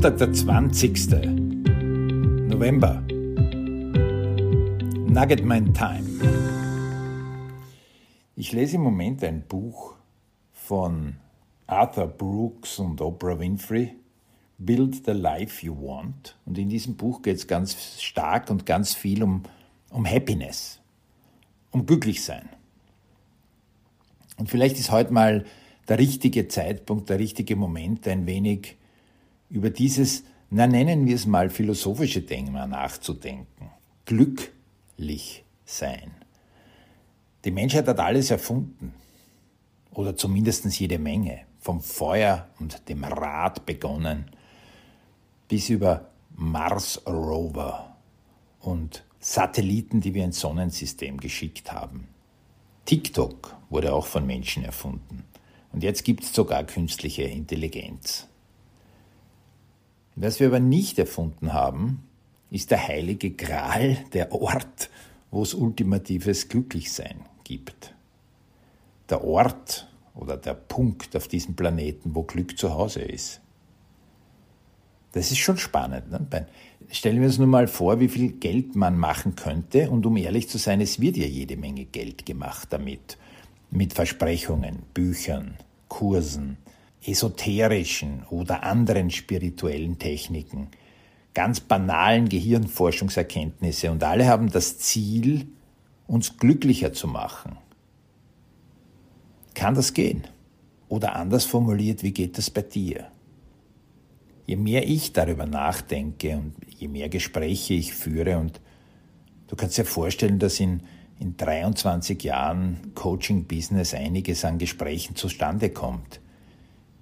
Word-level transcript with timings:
Sonntag, 0.00 0.18
der 0.18 0.32
20. 0.32 1.10
November. 2.46 3.02
Nugget 5.08 5.44
My 5.44 5.60
Time. 5.72 6.04
Ich 8.36 8.52
lese 8.52 8.76
im 8.76 8.82
Moment 8.82 9.24
ein 9.24 9.42
Buch 9.48 9.96
von 10.52 11.16
Arthur 11.66 12.06
Brooks 12.06 12.78
und 12.78 13.00
Oprah 13.00 13.40
Winfrey, 13.40 13.96
Build 14.58 15.04
the 15.04 15.10
Life 15.10 15.66
You 15.66 15.74
Want. 15.74 16.36
Und 16.46 16.58
in 16.58 16.68
diesem 16.68 16.94
Buch 16.94 17.20
geht 17.22 17.38
es 17.38 17.48
ganz 17.48 18.00
stark 18.00 18.50
und 18.50 18.66
ganz 18.66 18.94
viel 18.94 19.24
um, 19.24 19.42
um 19.90 20.06
Happiness, 20.06 20.78
um 21.72 21.86
Glücklichsein. 21.86 22.48
Und 24.36 24.48
vielleicht 24.48 24.78
ist 24.78 24.92
heute 24.92 25.12
mal 25.12 25.44
der 25.88 25.98
richtige 25.98 26.46
Zeitpunkt, 26.46 27.10
der 27.10 27.18
richtige 27.18 27.56
Moment, 27.56 28.06
ein 28.06 28.26
wenig 28.26 28.77
über 29.50 29.70
dieses, 29.70 30.24
na 30.50 30.66
nennen 30.66 31.06
wir 31.06 31.14
es 31.14 31.26
mal 31.26 31.50
philosophische 31.50 32.24
Thema 32.24 32.66
nachzudenken. 32.66 33.70
Glücklich 34.04 35.44
sein. 35.64 36.12
Die 37.44 37.50
Menschheit 37.50 37.86
hat 37.86 38.00
alles 38.00 38.30
erfunden. 38.30 38.94
Oder 39.92 40.16
zumindest 40.16 40.64
jede 40.78 40.98
Menge. 40.98 41.40
Vom 41.60 41.80
Feuer 41.80 42.48
und 42.60 42.88
dem 42.88 43.04
Rad 43.04 43.66
begonnen 43.66 44.30
bis 45.48 45.70
über 45.70 46.10
Mars 46.36 47.02
Rover 47.06 47.96
und 48.60 49.02
Satelliten, 49.18 50.00
die 50.00 50.14
wir 50.14 50.24
ins 50.24 50.40
Sonnensystem 50.40 51.18
geschickt 51.18 51.72
haben. 51.72 52.06
TikTok 52.84 53.56
wurde 53.70 53.92
auch 53.92 54.06
von 54.06 54.26
Menschen 54.26 54.62
erfunden. 54.62 55.24
Und 55.72 55.82
jetzt 55.82 56.04
gibt 56.04 56.22
es 56.22 56.32
sogar 56.32 56.64
künstliche 56.64 57.24
Intelligenz. 57.24 58.27
Was 60.20 60.40
wir 60.40 60.48
aber 60.48 60.58
nicht 60.58 60.98
erfunden 60.98 61.52
haben, 61.52 62.02
ist 62.50 62.72
der 62.72 62.88
heilige 62.88 63.30
Gral, 63.30 63.98
der 64.12 64.32
Ort, 64.32 64.90
wo 65.30 65.42
es 65.42 65.54
ultimatives 65.54 66.48
Glücklichsein 66.48 67.20
gibt. 67.44 67.94
Der 69.10 69.22
Ort 69.22 69.88
oder 70.16 70.36
der 70.36 70.54
Punkt 70.54 71.14
auf 71.14 71.28
diesem 71.28 71.54
Planeten, 71.54 72.16
wo 72.16 72.24
Glück 72.24 72.58
zu 72.58 72.74
Hause 72.74 73.02
ist. 73.02 73.40
Das 75.12 75.30
ist 75.30 75.38
schon 75.38 75.56
spannend. 75.56 76.10
Ne? 76.10 76.46
Stellen 76.90 77.20
wir 77.20 77.28
uns 77.28 77.38
nun 77.38 77.50
mal 77.50 77.68
vor, 77.68 78.00
wie 78.00 78.08
viel 78.08 78.32
Geld 78.32 78.74
man 78.74 78.98
machen 78.98 79.36
könnte. 79.36 79.88
Und 79.88 80.04
um 80.04 80.16
ehrlich 80.16 80.48
zu 80.48 80.58
sein, 80.58 80.80
es 80.80 81.00
wird 81.00 81.16
ja 81.16 81.26
jede 81.26 81.56
Menge 81.56 81.84
Geld 81.84 82.26
gemacht 82.26 82.68
damit. 82.70 83.18
Mit 83.70 83.92
Versprechungen, 83.92 84.82
Büchern, 84.94 85.58
Kursen, 85.86 86.56
esoterischen 87.04 88.24
oder 88.30 88.62
anderen 88.64 89.10
spirituellen 89.10 89.98
Techniken, 89.98 90.68
ganz 91.34 91.60
banalen 91.60 92.28
Gehirnforschungserkenntnisse 92.28 93.90
und 93.90 94.02
alle 94.02 94.26
haben 94.26 94.50
das 94.50 94.78
Ziel, 94.78 95.46
uns 96.06 96.38
glücklicher 96.38 96.92
zu 96.92 97.06
machen. 97.06 97.56
Kann 99.54 99.74
das 99.74 99.92
gehen? 99.92 100.26
Oder 100.88 101.16
anders 101.16 101.44
formuliert, 101.44 102.02
wie 102.02 102.12
geht 102.12 102.38
das 102.38 102.50
bei 102.50 102.62
dir? 102.62 103.08
Je 104.46 104.56
mehr 104.56 104.88
ich 104.88 105.12
darüber 105.12 105.44
nachdenke 105.44 106.36
und 106.36 106.54
je 106.78 106.88
mehr 106.88 107.10
Gespräche 107.10 107.74
ich 107.74 107.92
führe 107.92 108.38
und 108.38 108.60
du 109.48 109.56
kannst 109.56 109.76
dir 109.76 109.84
vorstellen, 109.84 110.38
dass 110.38 110.58
in, 110.58 110.82
in 111.20 111.36
23 111.36 112.22
Jahren 112.22 112.94
Coaching-Business 112.94 113.92
einiges 113.92 114.46
an 114.46 114.56
Gesprächen 114.56 115.16
zustande 115.16 115.68
kommt 115.68 116.20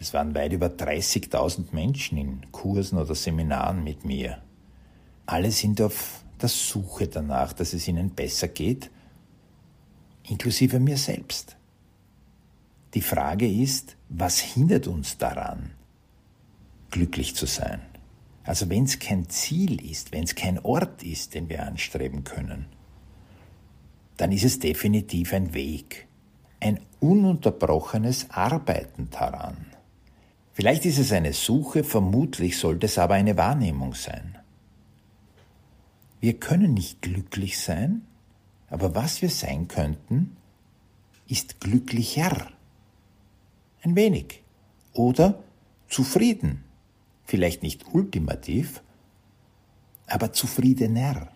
es 0.00 0.14
waren 0.14 0.34
weit 0.34 0.52
über 0.52 0.68
30.000 0.68 1.72
Menschen 1.72 2.18
in 2.18 2.52
Kursen 2.52 2.98
oder 2.98 3.14
Seminaren 3.14 3.82
mit 3.82 4.04
mir. 4.04 4.42
Alle 5.26 5.50
sind 5.50 5.80
auf 5.80 6.22
der 6.40 6.48
Suche 6.48 7.08
danach, 7.08 7.52
dass 7.52 7.72
es 7.72 7.88
ihnen 7.88 8.10
besser 8.10 8.48
geht, 8.48 8.90
inklusive 10.28 10.78
mir 10.78 10.96
selbst. 10.96 11.56
Die 12.94 13.00
Frage 13.02 13.50
ist, 13.50 13.96
was 14.08 14.38
hindert 14.38 14.86
uns 14.86 15.18
daran, 15.18 15.72
glücklich 16.90 17.34
zu 17.34 17.46
sein? 17.46 17.80
Also 18.44 18.70
wenn 18.70 18.84
es 18.84 18.98
kein 18.98 19.28
Ziel 19.28 19.84
ist, 19.90 20.12
wenn 20.12 20.24
es 20.24 20.34
kein 20.34 20.58
Ort 20.60 21.02
ist, 21.02 21.34
den 21.34 21.48
wir 21.50 21.66
anstreben 21.66 22.24
können, 22.24 22.66
dann 24.16 24.32
ist 24.32 24.44
es 24.44 24.58
definitiv 24.58 25.34
ein 25.34 25.52
Weg, 25.52 26.08
ein 26.60 26.80
ununterbrochenes 27.00 28.30
Arbeiten 28.30 29.10
daran. 29.10 29.66
Vielleicht 30.58 30.86
ist 30.86 30.98
es 30.98 31.12
eine 31.12 31.34
Suche, 31.34 31.84
vermutlich 31.84 32.58
sollte 32.58 32.86
es 32.86 32.98
aber 32.98 33.14
eine 33.14 33.36
Wahrnehmung 33.36 33.94
sein. 33.94 34.36
Wir 36.18 36.34
können 36.34 36.74
nicht 36.74 37.00
glücklich 37.00 37.60
sein, 37.60 38.02
aber 38.68 38.96
was 38.96 39.22
wir 39.22 39.30
sein 39.30 39.68
könnten, 39.68 40.36
ist 41.28 41.60
glücklicher. 41.60 42.50
Ein 43.82 43.94
wenig. 43.94 44.42
Oder 44.94 45.44
zufrieden. 45.88 46.64
Vielleicht 47.24 47.62
nicht 47.62 47.94
ultimativ, 47.94 48.82
aber 50.08 50.32
zufriedener. 50.32 51.28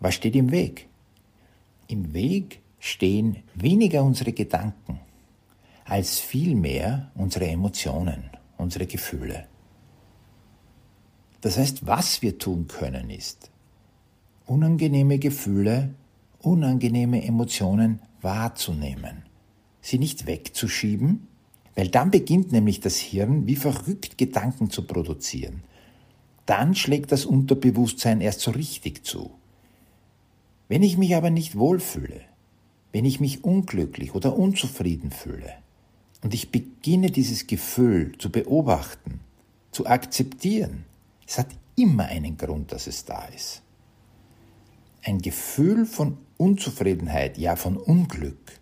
Was 0.00 0.16
steht 0.16 0.36
im 0.36 0.50
Weg? 0.50 0.86
Im 1.86 2.12
Weg 2.12 2.60
stehen 2.78 3.42
weniger 3.54 4.04
unsere 4.04 4.34
Gedanken 4.34 5.00
als 5.90 6.20
vielmehr 6.20 7.10
unsere 7.16 7.48
Emotionen, 7.48 8.30
unsere 8.56 8.86
Gefühle. 8.86 9.48
Das 11.40 11.58
heißt, 11.58 11.84
was 11.84 12.22
wir 12.22 12.38
tun 12.38 12.68
können, 12.68 13.10
ist, 13.10 13.50
unangenehme 14.46 15.18
Gefühle, 15.18 15.92
unangenehme 16.42 17.24
Emotionen 17.24 17.98
wahrzunehmen, 18.22 19.24
sie 19.80 19.98
nicht 19.98 20.26
wegzuschieben, 20.26 21.26
weil 21.74 21.88
dann 21.88 22.12
beginnt 22.12 22.52
nämlich 22.52 22.78
das 22.78 22.98
Hirn 22.98 23.48
wie 23.48 23.56
verrückt 23.56 24.16
Gedanken 24.16 24.70
zu 24.70 24.86
produzieren. 24.86 25.64
Dann 26.46 26.76
schlägt 26.76 27.10
das 27.10 27.24
Unterbewusstsein 27.24 28.20
erst 28.20 28.40
so 28.42 28.52
richtig 28.52 29.04
zu. 29.04 29.32
Wenn 30.68 30.84
ich 30.84 30.96
mich 30.96 31.16
aber 31.16 31.30
nicht 31.30 31.58
wohlfühle, 31.58 32.20
wenn 32.92 33.04
ich 33.04 33.18
mich 33.18 33.42
unglücklich 33.42 34.14
oder 34.14 34.36
unzufrieden 34.36 35.10
fühle, 35.10 35.52
und 36.22 36.34
ich 36.34 36.50
beginne 36.50 37.10
dieses 37.10 37.46
Gefühl 37.46 38.12
zu 38.18 38.30
beobachten, 38.30 39.20
zu 39.72 39.86
akzeptieren. 39.86 40.84
Es 41.26 41.38
hat 41.38 41.48
immer 41.76 42.06
einen 42.06 42.36
Grund, 42.36 42.72
dass 42.72 42.86
es 42.86 43.04
da 43.04 43.24
ist. 43.26 43.62
Ein 45.02 45.20
Gefühl 45.20 45.86
von 45.86 46.18
Unzufriedenheit, 46.36 47.38
ja 47.38 47.56
von 47.56 47.76
Unglück, 47.76 48.60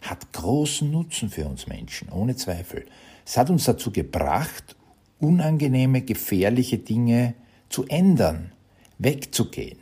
hat 0.00 0.32
großen 0.32 0.90
Nutzen 0.90 1.30
für 1.30 1.46
uns 1.46 1.66
Menschen, 1.66 2.10
ohne 2.10 2.36
Zweifel. 2.36 2.86
Es 3.26 3.36
hat 3.36 3.50
uns 3.50 3.64
dazu 3.64 3.90
gebracht, 3.90 4.76
unangenehme, 5.18 6.02
gefährliche 6.02 6.78
Dinge 6.78 7.34
zu 7.68 7.86
ändern, 7.86 8.52
wegzugehen, 8.98 9.78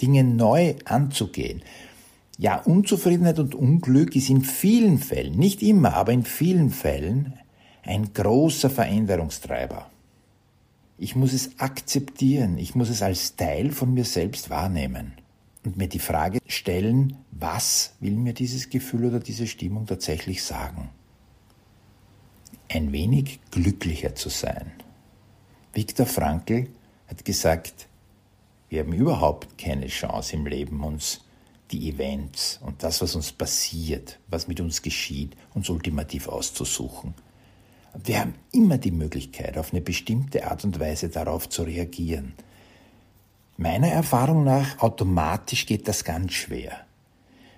Dinge 0.00 0.24
neu 0.24 0.74
anzugehen. 0.84 1.62
Ja, 2.40 2.56
Unzufriedenheit 2.56 3.38
und 3.38 3.54
Unglück 3.54 4.16
ist 4.16 4.30
in 4.30 4.40
vielen 4.40 4.96
Fällen, 4.96 5.36
nicht 5.36 5.60
immer, 5.62 5.92
aber 5.92 6.12
in 6.12 6.24
vielen 6.24 6.70
Fällen 6.70 7.34
ein 7.82 8.14
großer 8.14 8.70
Veränderungstreiber. 8.70 9.90
Ich 10.96 11.14
muss 11.14 11.34
es 11.34 11.58
akzeptieren, 11.58 12.56
ich 12.56 12.74
muss 12.74 12.88
es 12.88 13.02
als 13.02 13.36
Teil 13.36 13.72
von 13.72 13.92
mir 13.92 14.06
selbst 14.06 14.48
wahrnehmen 14.48 15.12
und 15.66 15.76
mir 15.76 15.86
die 15.86 15.98
Frage 15.98 16.38
stellen, 16.46 17.18
was 17.30 17.92
will 18.00 18.14
mir 18.14 18.32
dieses 18.32 18.70
Gefühl 18.70 19.04
oder 19.04 19.20
diese 19.20 19.46
Stimmung 19.46 19.84
tatsächlich 19.84 20.42
sagen? 20.42 20.88
Ein 22.70 22.90
wenig 22.90 23.40
glücklicher 23.50 24.14
zu 24.14 24.30
sein. 24.30 24.72
Viktor 25.74 26.06
Frankl 26.06 26.68
hat 27.06 27.22
gesagt, 27.22 27.86
wir 28.70 28.80
haben 28.80 28.94
überhaupt 28.94 29.58
keine 29.58 29.88
Chance 29.88 30.36
im 30.36 30.46
Leben, 30.46 30.82
uns 30.82 31.20
die 31.70 31.88
Events 31.88 32.60
und 32.64 32.82
das, 32.82 33.00
was 33.00 33.14
uns 33.14 33.32
passiert, 33.32 34.18
was 34.28 34.48
mit 34.48 34.60
uns 34.60 34.82
geschieht, 34.82 35.36
uns 35.54 35.68
ultimativ 35.68 36.28
auszusuchen. 36.28 37.14
Wir 38.04 38.20
haben 38.20 38.34
immer 38.52 38.78
die 38.78 38.90
Möglichkeit, 38.90 39.58
auf 39.58 39.72
eine 39.72 39.80
bestimmte 39.80 40.48
Art 40.48 40.64
und 40.64 40.78
Weise 40.78 41.08
darauf 41.08 41.48
zu 41.48 41.62
reagieren. 41.62 42.34
Meiner 43.56 43.88
Erfahrung 43.88 44.44
nach 44.44 44.78
automatisch 44.78 45.66
geht 45.66 45.86
das 45.88 46.04
ganz 46.04 46.32
schwer. 46.32 46.86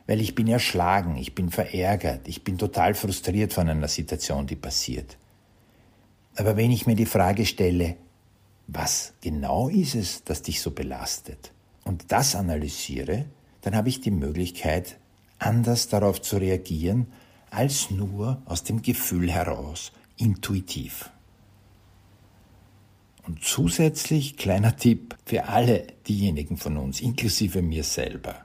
Weil 0.07 0.21
ich 0.21 0.35
bin 0.35 0.49
erschlagen, 0.49 1.17
ich 1.17 1.35
bin 1.35 1.51
verärgert, 1.51 2.27
ich 2.27 2.43
bin 2.43 2.59
total 2.59 2.95
frustriert 2.95 3.53
von 3.53 3.69
einer 3.69 3.89
Situation, 3.89 4.47
die 4.47 4.57
passiert. 4.57 5.17
Aber 6.35 6.57
wenn 6.57 6.71
ich 6.71 6.87
mir 6.87 6.97
die 6.97 7.07
Frage 7.07 7.47
stelle, 7.47 7.97
was 8.67 9.13
genau 9.21 9.69
ist 9.69 9.95
es, 9.95 10.25
das 10.25 10.43
dich 10.43 10.61
so 10.61 10.71
belastet, 10.71 11.53
und 11.85 12.11
das 12.13 12.35
analysiere, 12.35 13.27
dann 13.63 13.75
habe 13.75 13.89
ich 13.89 14.01
die 14.01 14.11
Möglichkeit, 14.11 14.99
anders 15.39 15.89
darauf 15.89 16.21
zu 16.21 16.37
reagieren, 16.37 17.07
als 17.51 17.91
nur 17.91 18.41
aus 18.45 18.65
dem 18.65 18.83
Gefühl 18.83 19.31
heraus, 19.31 19.93
intuitiv. 20.17 21.11
Und 23.25 23.45
zusätzlich 23.45 24.37
kleiner 24.37 24.77
Tipp 24.77 25.17
für 25.25 25.45
alle 25.49 25.87
diejenigen 26.09 26.57
von 26.57 26.77
uns, 26.77 27.01
inklusive 27.01 27.63
mir 27.63 27.85
selber, 27.85 28.45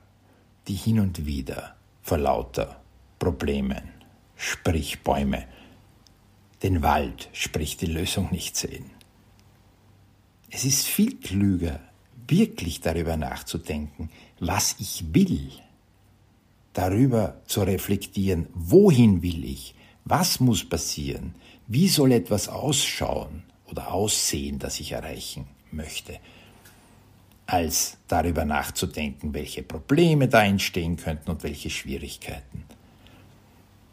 die 0.67 0.75
hin 0.75 0.99
und 0.99 1.25
wieder 1.25 1.75
vor 2.01 2.19
lauter 2.19 2.81
Problemen, 3.17 3.81
sprich 4.35 5.01
Bäume, 5.03 5.45
den 6.63 6.83
Wald, 6.83 7.29
sprich 7.33 7.77
die 7.77 7.87
Lösung 7.87 8.31
nicht 8.31 8.55
sehen. 8.55 8.91
Es 10.49 10.63
ist 10.63 10.85
viel 10.85 11.19
klüger, 11.19 11.79
wirklich 12.27 12.81
darüber 12.81 13.17
nachzudenken, 13.17 14.09
was 14.39 14.75
ich 14.79 15.03
will, 15.13 15.49
darüber 16.73 17.41
zu 17.45 17.61
reflektieren, 17.61 18.47
wohin 18.53 19.21
will 19.21 19.43
ich, 19.43 19.75
was 20.05 20.39
muss 20.39 20.67
passieren, 20.67 21.35
wie 21.67 21.87
soll 21.87 22.11
etwas 22.11 22.47
ausschauen 22.47 23.43
oder 23.65 23.91
aussehen, 23.91 24.59
das 24.59 24.79
ich 24.79 24.91
erreichen 24.93 25.47
möchte, 25.71 26.19
als 27.45 27.97
darüber 28.07 28.45
nachzudenken, 28.45 29.33
welche 29.33 29.63
Probleme 29.63 30.27
da 30.27 30.43
entstehen 30.43 30.97
könnten 30.97 31.31
und 31.31 31.43
welche 31.43 31.69
Schwierigkeiten. 31.69 32.65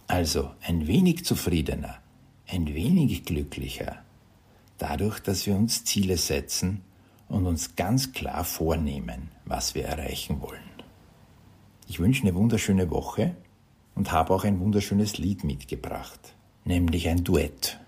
Also 0.07 0.51
ein 0.63 0.87
wenig 0.87 1.25
zufriedener, 1.25 1.99
ein 2.47 2.75
wenig 2.75 3.25
glücklicher, 3.25 4.03
dadurch, 4.79 5.21
dass 5.21 5.47
wir 5.47 5.55
uns 5.55 5.85
Ziele 5.85 6.17
setzen 6.17 6.83
und 7.29 7.47
uns 7.47 7.77
ganz 7.77 8.13
klar 8.13 8.45
vornehmen, 8.45 9.31
was 9.45 9.75
wir 9.75 9.85
erreichen 9.85 10.41
wollen. 10.41 10.61
Ich 11.89 12.01
wünsche 12.01 12.23
eine 12.23 12.35
wunderschöne 12.35 12.91
Woche 12.91 13.35
und 13.95 14.13
habe 14.13 14.35
auch 14.35 14.45
ein 14.45 14.61
wunderschönes 14.61 15.19
Lied 15.19 15.45
mitgebracht, 15.45 16.35
nämlich 16.65 17.09
ein 17.09 17.25
Duett. 17.25 17.79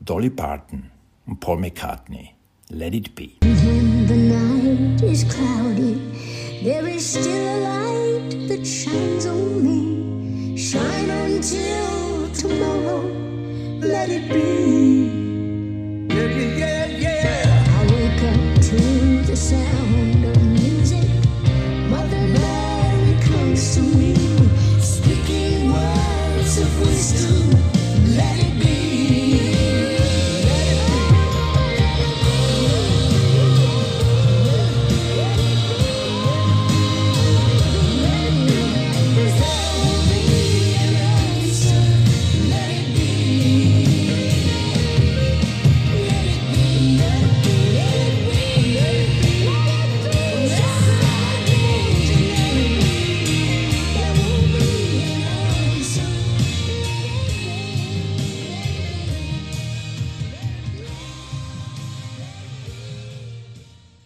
Dolly 0.00 0.30
Parton 0.30 0.90
und 1.26 1.40
Paul 1.40 1.58
McCartney. 1.58 2.30
Let 2.68 2.94
it 2.94 3.14
be. 3.14 3.30
When 3.42 4.06
the 4.06 4.16
night 4.16 5.02
is 5.02 5.24
cloudy, 5.24 6.00
there 6.62 6.86
is 6.86 7.12
still 7.12 7.32
a 7.32 7.56
light 7.60 8.48
that 8.48 8.66
shines 8.66 9.26
on 9.26 9.62
me. 9.62 9.95